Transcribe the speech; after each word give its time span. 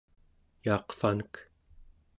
yaaqvanek 0.65 1.33